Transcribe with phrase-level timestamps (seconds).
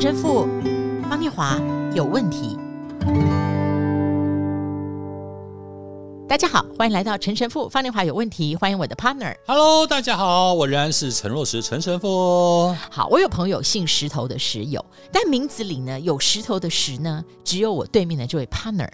[0.00, 0.46] 陈神父
[1.10, 1.58] 方念华
[1.92, 2.56] 有问题。
[6.28, 8.54] 大家好，欢迎来到陈神父方念华有问题。
[8.54, 9.34] 欢迎我的 partner。
[9.44, 12.72] Hello，大家好，我仍然是陈若石陈神父。
[12.88, 18.88] 好，我有朋友姓石头的石友，但名字里呢有石头的石呢，只有我对面的这位 partner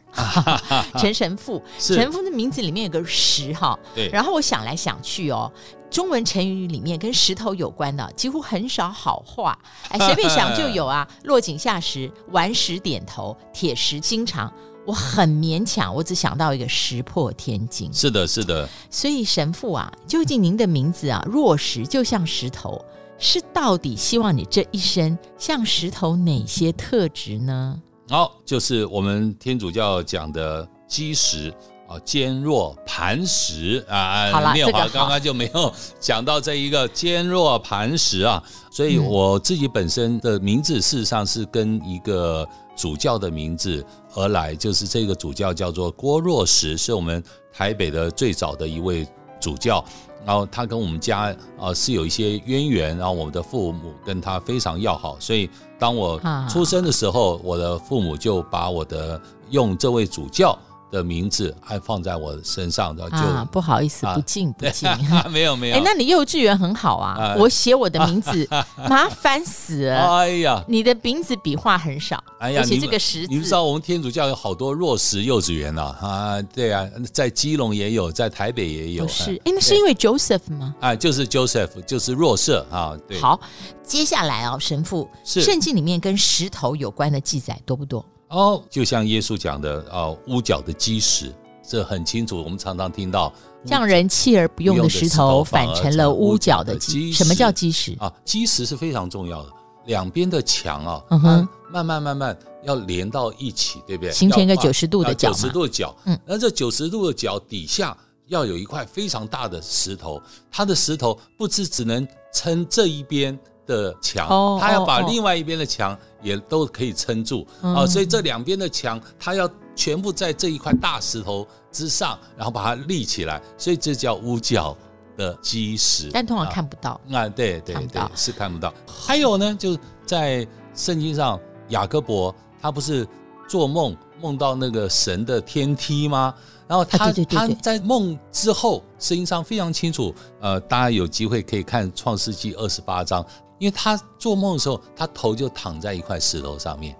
[0.96, 1.62] 陈神父。
[1.78, 4.08] 陈神父的名字里面有个石哈，对。
[4.08, 5.52] 然后我想来想去哦，
[5.94, 9.56] 中文成语里面跟石头有关的几乎很少好话，
[9.90, 14.52] 哎，随便想就有啊，落井下石、顽石点头、铁石心肠。
[14.84, 17.94] 我很勉强，我只想到一个石破天惊。
[17.94, 18.68] 是的，是的。
[18.90, 22.84] 所以神父啊，究竟您的名字啊，若石就像石头，
[23.16, 27.80] 是到底希望你这一生像石头哪些特质呢？
[28.10, 31.54] 好、哦，就是我们天主教讲的基石
[31.94, 34.30] 啊，坚若磐石啊。
[34.32, 42.46] 好了，念华刚刚就没有讲到这一个坚若磐石啊，所以我自己本身的名字事实上是跟一个。
[42.76, 43.86] 主教的名字
[44.16, 49.06] 而来，就是这个主教叫做郭若石，是我们台北的最早的一位
[49.40, 49.82] 主教。
[50.26, 55.48] 然后他跟我们家啊是有一些渊源，然后我们的父母跟他非常要好，所以
[55.78, 56.20] 当我
[56.50, 59.20] 出生的时候，我的父母就把我的
[59.50, 60.58] 用这位主教
[60.90, 64.88] 的名字还放在我身上，然后就、啊、不好意思，不敬不敬，
[65.30, 65.76] 没有没有。
[65.76, 68.48] 哎，那你幼稚园很好啊，啊 我写我的名字
[68.88, 70.16] 麻烦死了。
[70.18, 79.06] 哎呀，你的名字笔画很少，哎呀，而且这个石字，你不知道我们天主教有好多弱石幼稚园啊，啊，对啊，在基隆也有，在台北也有。
[79.08, 80.74] 是，哎，那是因为 Joseph 吗？
[80.80, 82.96] 啊，就是 Joseph，就是若瑟啊。
[83.08, 83.20] 对。
[83.20, 83.40] 好，
[83.82, 88.04] 接下来哦，神父，圣经里面跟石头有关的记载多不多？
[88.34, 91.32] 哦，就像耶稣讲的啊，屋角的基石，
[91.62, 92.42] 这很清楚。
[92.42, 93.32] 我们常常听到，
[93.64, 97.22] 匠人弃而不用的石头，反成了屋角的基石。
[97.22, 98.12] 什么叫基石啊？
[98.24, 99.50] 基石是非常重要的，
[99.86, 104.12] 两边的墙啊，嗯哼，慢慢慢慢要连到一起，对不对？
[104.12, 105.30] 形成一个九十度的角。
[105.30, 107.96] 九十度的角，嗯，那这九十度的角底下
[108.26, 113.38] 要有一块非常大的石头，它的石头不只只能撑这一边。
[113.66, 114.28] 的墙，
[114.60, 124.76] 它要把另外一边的墙也都可以撑住啊，所以这两边的墙，它要全部在这一块大石头之上，然后把它立起来，所以这叫屋角
[125.16, 126.10] 的基石。
[126.12, 128.72] 但通常看不到啊，对对对，是看不到。
[128.86, 133.06] 还有呢，就在圣经上，雅各伯他不是
[133.48, 136.34] 做梦梦到那个神的天梯吗？
[136.66, 143.24] 然后他他在梦之后，圣经上非常清楚，呃，大家有机会可以看创世纪二十八章。
[143.58, 146.96] 因为他做梦的时候，他头就躺在一块石头上面，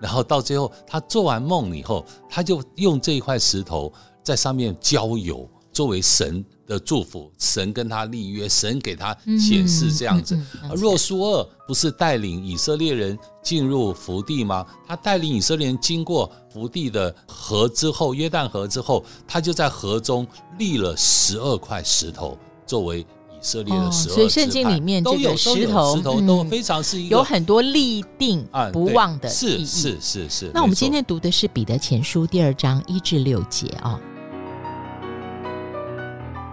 [0.00, 3.92] 然后到最后他做完梦以后，他就用这一块石头
[4.22, 7.30] 在上面浇油，作为神的祝福。
[7.38, 10.34] 神跟他立约，神给他显示这样子。
[10.34, 14.66] 嗯嗯嗯、若苏二不是带领以色列人进入福地吗？
[14.86, 20.26] 他带领以色列人经过福地的河之后，约旦河之后，他就在河中
[20.58, 22.36] 立了十二块石头
[22.66, 23.06] 作为。
[23.40, 29.28] 以色列的所以圣经里面这个石头，石头都非常是一个有很多立定不忘的。
[29.28, 30.50] 是是是是。
[30.52, 33.98] 那我们今天读的是彼得前书第二章一至六节啊。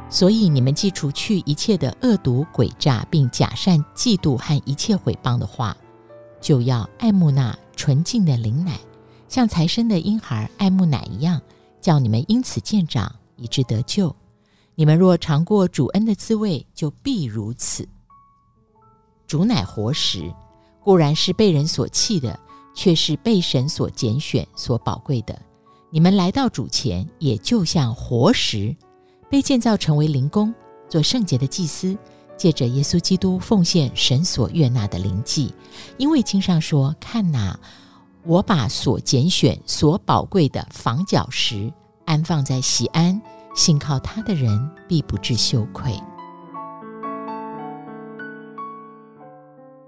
[0.08, 5.76] 所以你们既除去一切的恶毒诡诈，并假善嫉妒和一切毁谤的话，
[6.40, 8.80] 就要爱慕那纯净的灵奶，
[9.28, 11.42] 像才生的婴孩爱慕奶一样，
[11.82, 14.16] 叫你们因此渐长，以致得救。
[14.76, 17.88] 你们若尝过主恩的滋味，就必如此。
[19.26, 20.32] 主乃活石，
[20.84, 22.38] 固然是被人所弃的，
[22.74, 25.42] 却是被神所拣选、所宝贵的。
[25.90, 28.76] 你们来到主前，也就像活石，
[29.30, 30.54] 被建造成为灵宫，
[30.90, 31.98] 做圣洁的祭司，
[32.36, 35.54] 借着耶稣基督奉献神所悦纳的灵祭。
[35.98, 37.58] 因为经上说：“看哪，
[38.24, 41.72] 我把所拣选、所宝贵的房角石
[42.04, 43.22] 安放在锡安。”
[43.56, 45.94] 信靠他的人必不致羞愧。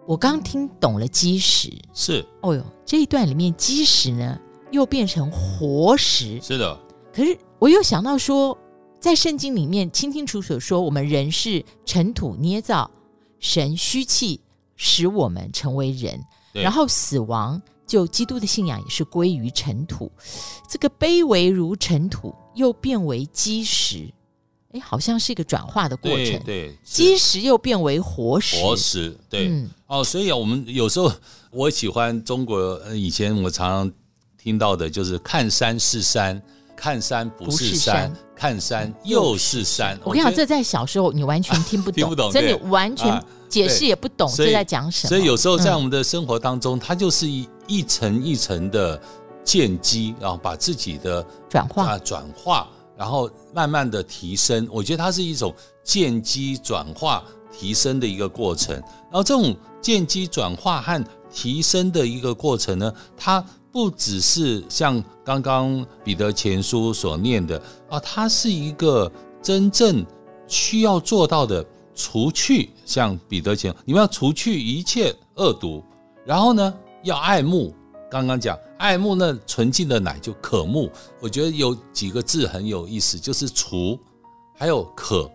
[0.06, 4.40] 我刚听懂了基石，是哦哟，这一段里面基石呢
[4.72, 6.80] 又变成活石，是的。
[7.14, 8.58] 可是我又想到说，
[9.02, 12.90] 在圣经里面清清楚楚说，我们人是尘土捏造，
[13.40, 14.40] 神虚气
[14.78, 16.24] 使我们成为人，
[16.54, 17.62] 然后死亡。
[17.86, 20.12] 就基督的信仰也是归于尘土，
[20.70, 24.12] 这个卑微如尘土，又变为基石，
[24.74, 26.42] 哎，好像是一个转化的过程。
[26.44, 28.62] 对，基石又变为活石。
[28.62, 29.48] 活石，对。
[29.48, 31.09] 嗯、哦，所以啊，我们有时候
[31.51, 33.92] 我喜欢中国以前我常常
[34.38, 36.42] 听到的就是看山是山，
[36.75, 39.98] 看山不是山，看山又是山。
[40.03, 45.10] 我跟你讲，这在小时候你完全听不懂， 听不懂，真的完全解释也不懂这在讲什么。
[45.10, 49.01] 所以有时候在我们的生活当中，它就是一一层一层的
[49.48, 52.68] 建基，然后把自己的转化啊转化，
[52.98, 54.68] 然后慢慢的提升。
[54.70, 55.56] 我觉得它是一种
[55.86, 58.76] 建基转化提升的一个过程。
[58.76, 61.02] 然后这种建基转化和
[61.32, 63.42] 提升的一个过程呢，它
[63.72, 69.10] 不只是像刚刚彼得前书所念的啊，它是一个
[69.42, 70.06] 真正
[70.46, 71.66] 需要做到的，
[71.96, 75.82] 除去像彼得前，你们要除去一切恶毒，
[76.26, 76.74] 然后呢，
[77.04, 77.74] 要爱慕。
[78.10, 80.89] 刚刚讲爱慕那纯净的奶就渴慕，
[81.19, 84.00] 我觉得有几个字很有意思，就是除，
[84.56, 85.29] 还有渴，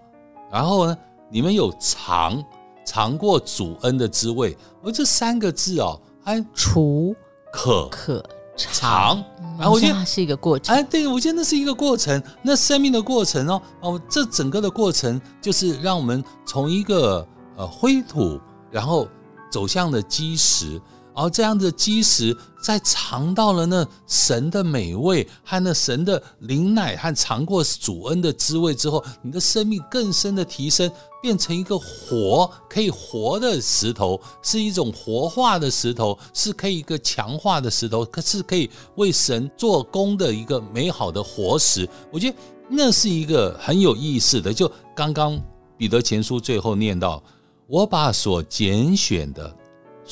[0.50, 0.96] 然后呢，
[1.30, 2.42] 你们有尝。
[2.84, 7.14] 尝过主恩的滋味，而这三个字哦，哎除
[7.52, 8.20] 可可
[8.56, 9.22] 尝，
[9.56, 10.74] 然后我觉得是一个过程。
[10.74, 17.24] 哎，对，我觉得那是一个过程，那生命的过程哦哦，这整个的过程就是让我们从一个
[17.56, 19.06] 呃灰土，然后
[19.48, 20.82] 走向了基石。
[21.14, 41.88] 而这样的基石，在尝到了那神的美味和那神的灵奶和尝过主恩的滋味之后，你的生命更深的提升，变成一个活可以活的石头，是一种活化的石头，是可以一个强化的石头，可是可以为神做工的一个美好的活石。
[42.11, 42.37] 我觉得
[42.69, 44.53] 那是一个很有意思的。
[44.53, 45.41] 就刚刚
[45.76, 47.23] 彼得前书最后念到，
[47.67, 49.56] 我把所拣选的。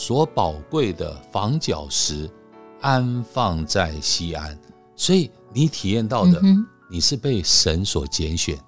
[0.03, 2.27] 所宝贵的房角石
[2.81, 4.59] 安放在西安，
[4.97, 6.41] 所以你体验到的，
[6.89, 8.59] 你是被神所拣选，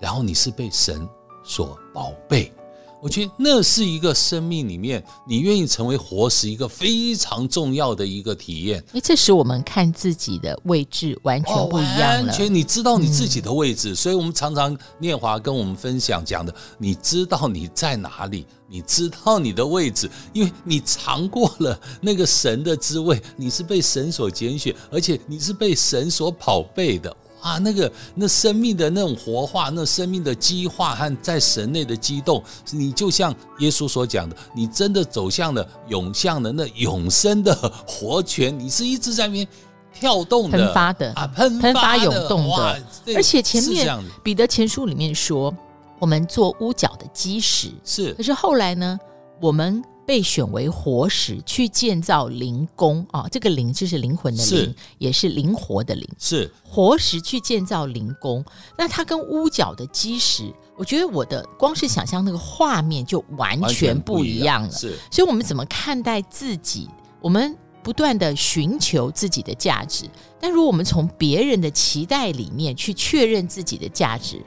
[0.00, 1.08] 然后你是被神
[1.44, 2.52] 所宝贝。
[3.02, 8.80] 我觉得那是一个生命里面，你愿意成为活石一个非常重要的一个体验。
[8.92, 12.26] 哎，这使我们看自己的位置完全不一样了。
[12.28, 27.12] 完全，你知道你自己的位置，嗯、所以我们常常念华跟我们分享讲的，你知道你在哪里，你知道你的位置，因为你尝过了那个神的滋味，你是被神所拣选，而且你是被神所宝贝的。
[27.42, 37.54] 啊，那个那生命的那种活化，那生命的激化和在神内的激动，你就像耶稣所讲的，你真的走向了涌向了那永生的
[37.86, 39.46] 活泉，你是一直在那边
[39.92, 42.80] 跳动的、喷发的啊，喷喷发涌动的。
[43.14, 45.52] 而且前面彼得前书里面说，
[45.98, 48.98] 我们做屋角的基石是，可是后来呢，
[49.40, 49.82] 我们。
[50.06, 56.08] 被选为活石去建造灵宫啊，这个灵就是灵魂的灵，也是灵活的灵。
[56.18, 58.44] 是活石去建造灵宫，
[58.76, 64.68] 那它跟屋角的基石，我觉得我的光是想象那个画面就完全不一样了。
[64.68, 66.88] 样是，所以我们怎么看待自己？
[67.20, 70.06] 我们不断地寻求自己的价值，
[70.40, 74.42] 但如果我们从别人的期待里面去确认自己的价值。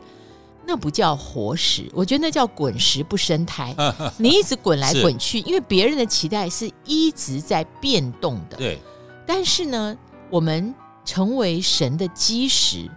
[0.67, 3.75] 那不叫活石，我觉得那叫滚石不生胎。
[4.17, 8.57] 你一直滚来滚去，因为别人的期待是一直在变动的。
[8.57, 8.79] 对，
[9.25, 9.97] 但是呢，
[10.29, 10.73] 我们
[11.03, 12.89] 成为神的基石，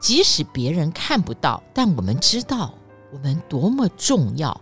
[0.00, 2.74] 即使别人看不到，但我们知道
[3.12, 4.60] 我们多么重要。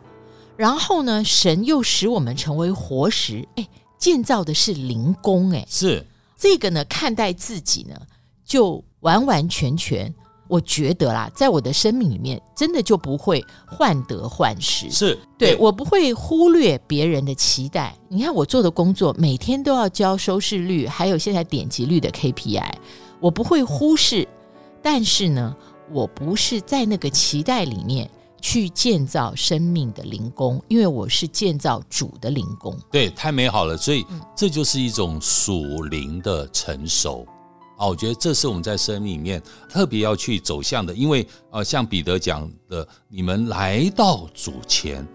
[0.56, 3.69] 然后呢，神又使我们成为活石，哎，
[3.99, 6.06] 建造的是灵宫，哎，是
[6.37, 8.00] 这个呢，看待自己呢，
[8.44, 10.14] 就完完全全。
[10.46, 14.91] 我觉得啦，在我的生命里面，真的就不会患得患失。
[14.91, 17.97] 是对，对我不会忽略别人的期待。
[18.09, 22.73] 你看我做的工作，每天都要交收视率，还有现在点击率的 KPI，
[23.21, 24.28] 我不会忽视。
[24.83, 25.57] 但是呢，
[25.90, 28.09] 我不是在那个期待里面
[28.40, 32.78] 去建造生命的灵宫，因为我是建造主的灵宫。
[32.92, 34.04] 对，太美好了，所以
[34.37, 37.26] 这就是一种属灵的成熟。
[37.85, 45.07] 啊，我觉得这是我们在生命里面特别要去走向的，因为呃，像彼得讲的，你们来到主前，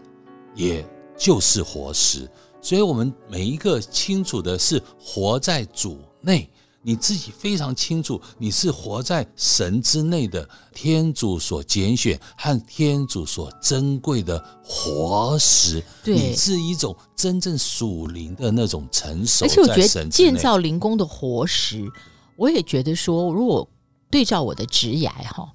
[0.54, 0.86] 也
[1.18, 2.30] 就是活石，
[2.62, 6.48] 所以我们每一个清楚的是活在主内，
[6.84, 21.90] 你自己非常清楚，你是活在神之内的天主所拣选和天主所珍贵的活石，对，你是一种真正属灵的那种成熟，而且我觉得建造灵宫的活石。
[22.40, 23.70] 我也觉得说，如果
[24.10, 25.52] 对照我的职涯哈，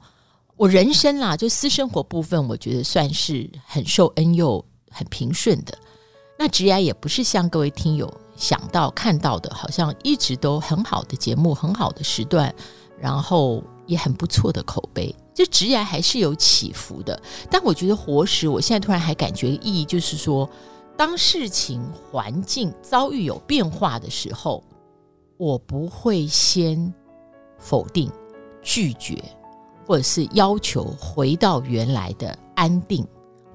[0.54, 5.78] 我人生啦，就私生活部分，我觉得算是很受恩佑、很平顺的。
[6.38, 12.54] 那职涯也不是像各位听友想到看到的，好像一直都很好的节目、很好的时段，
[13.00, 15.14] 然后也很不错的口碑。
[15.32, 17.18] 这职涯还是有起伏的。
[17.50, 20.46] 但我觉得活时，我现在突然还感觉意义就是说，
[20.98, 24.62] 当事情环境遭遇有变化的时候。
[25.36, 26.92] 我不会先
[27.58, 28.10] 否定，
[28.62, 29.22] 拒绝，
[29.86, 33.06] 或者是要求回到原来的安定，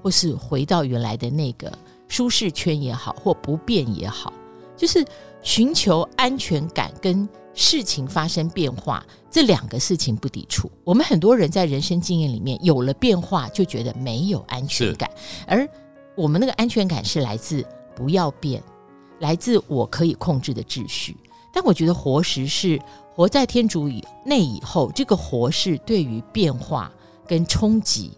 [0.02, 1.72] 或是回到原来的那个
[2.06, 4.32] 舒适圈也好，或不变也好，
[4.76, 5.04] 就是
[5.42, 10.70] 寻求安全感跟事情发生变化这两个事情不抵触。
[10.84, 15.10] 我们很多人在人生经验里面有了变化，就觉得没有安全感，
[15.46, 15.68] 而
[16.14, 17.64] 我们那个安全感是来自
[17.96, 18.62] 不要变，
[19.18, 21.16] 来自我可以控制的秩序。
[21.52, 22.80] 但我觉得活石是
[23.14, 26.90] 活在天主以内以后，这个活是对于变化
[27.26, 28.12] 跟冲击，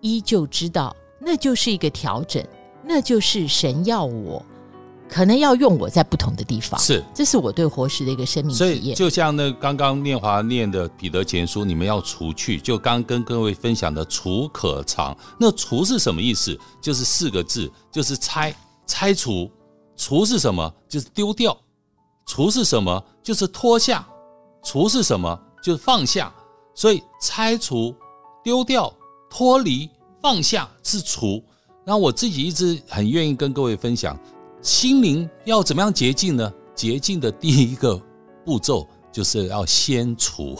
[0.00, 2.44] 依旧知道那就是一个调整，
[2.84, 4.44] 那就是神要我，
[5.08, 6.78] 可能要用我在不同的地方。
[6.78, 8.76] 是，这是我对活石的一个生命体验。
[8.78, 16.58] 所以就像那刚刚念华念的彼得前书，你们要除去，就刚跟各位分享的除可藏，那除是什么意思？
[16.80, 18.54] 就是四个字，就是拆，
[18.86, 19.50] 拆除。
[19.96, 20.72] 除是什么？
[20.88, 21.56] 就是丢掉。
[22.26, 23.04] 除是什么？
[23.22, 24.04] 就是脱下；
[24.62, 25.38] 除是什么？
[25.62, 26.32] 就是放下。
[26.74, 27.94] 所以拆除、
[28.42, 28.92] 丢掉、
[29.30, 29.88] 脱离、
[30.20, 31.42] 放下是除。
[31.84, 34.18] 然后我自己一直很愿意跟各位分享，
[34.62, 36.52] 心灵要怎么样洁净呢？
[36.74, 38.00] 洁净的第一个
[38.44, 40.58] 步骤就是要先除，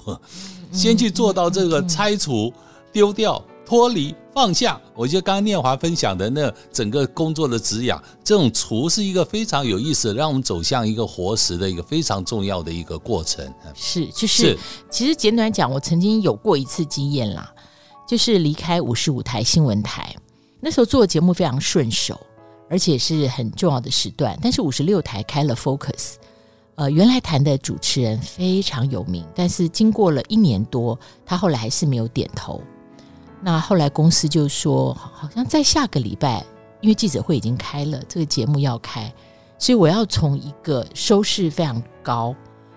[0.70, 2.52] 先去做到这个拆除、
[2.92, 3.42] 丢掉。
[3.66, 13.50] 脱离放下，我觉得刚刚念华分享的那整个工作的滋养，这种除是一个非常有意思的，让我们走向一个活食的一个非常重要的一个过程。
[13.74, 14.58] 是，就是，是
[14.90, 17.50] 其实简短讲，我曾经有过一次经验啦，
[18.06, 20.14] 就是离开五十五台新闻台，
[20.60, 22.20] 那时候做的节目非常顺手，
[22.68, 26.14] 而且是很重要的时段，但是五十六台开了 Focus，
[26.74, 32.60] 呃，原来谈的主持人非常有名，但是经过了一年多，他后来还是没有点头。
[33.44, 36.42] 那后来公司就说，好像在下个礼拜，
[36.80, 39.12] 因为记者会已经开了，这个节目要开，
[39.58, 42.34] 所以我要从一个收视非常高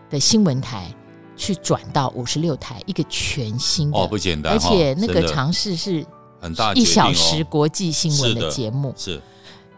[0.09, 0.93] 的新闻台
[1.37, 6.05] 去转到五十六台，一个全新的，哦，不简单，而且那个尝试是
[6.41, 8.93] 很大，一小时国际新闻的节目。
[8.97, 9.21] 是，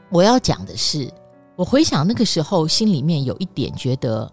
[0.10, 1.08] 我要讲的是，
[1.56, 4.28] 我回想那个时候，心里面有一点觉得，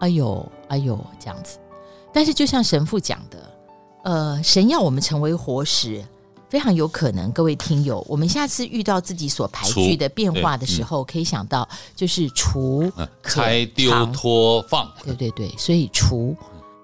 [0.00, 1.58] 哎呦，哎呦，这样子。
[2.14, 3.52] 但是就像神父讲的。
[4.06, 6.00] 呃，神要我们成为活石，
[6.48, 7.28] 非常有可能。
[7.32, 12.88] 各位听友，我们下次遇到自己所排拒的变化的时候，可以想到就是除、
[13.20, 14.88] 开、丢、脱、放。
[15.02, 16.36] 对对对，所以除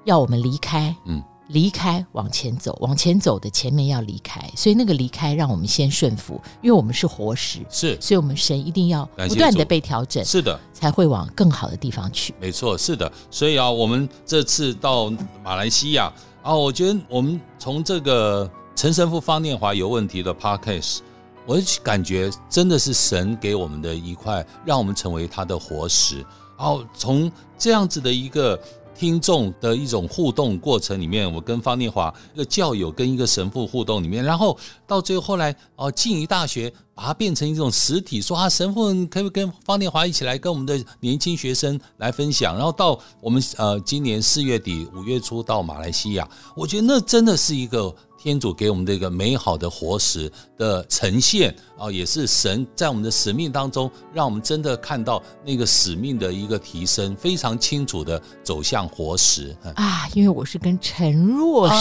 [0.04, 12.34] 要我们离开，嗯，离开往前走，往前走的前面要离开，所以那个离开让我们先顺服，因为我们是活石，是，所以我们神一定要不断的被调整，是的，才会往更好的地方去。
[12.40, 15.08] 没错，是的，所以啊，我们这次到
[15.44, 16.12] 马来西亚。
[16.42, 20.98] 啊，我觉得我们从这个陈神父方念华有问题的 podcast，
[21.46, 26.16] 我感觉真的是神给我们的一块，让我们成为他的活石。
[26.58, 28.60] 然后从这样子的一个
[28.94, 34.56] 听众的一种互动过程里面，我跟方念华一个教友跟一个神父互动里面，然后
[34.86, 42.54] 到最后来哦，静宜大学把它变成一种实体，说啊，神父可不可以跟方念华一起来跟我们的年轻学生来分享？
[42.54, 47.94] 然后到我们呃今年四月底五月初到马来西亚，我觉得那真的是一个。
[48.22, 60.06] 天主给我们这个美好的活石的呈现啊，也是神在我们的使命当中，让我们真的看到那个使命的一个提升，非常清楚的走向活石啊！
[60.14, 61.74] 因为我是跟陈若石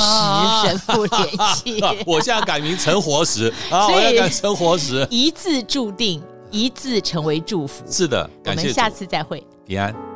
[0.65, 7.83] 神父联系，啊、 我现在改名陈活石啊，我要改陈活石，一字注定，一字成为祝福。
[7.87, 10.10] 是的，感谢，我们下次再会，平安。